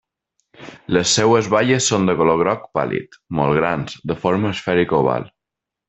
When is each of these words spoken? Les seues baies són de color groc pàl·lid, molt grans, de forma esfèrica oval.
Les 0.97 1.11
seues 1.17 1.49
baies 1.55 1.91
són 1.93 2.09
de 2.11 2.15
color 2.23 2.39
groc 2.41 2.65
pàl·lid, 2.79 3.21
molt 3.41 3.61
grans, 3.61 3.99
de 4.13 4.19
forma 4.27 4.57
esfèrica 4.59 5.01
oval. 5.03 5.31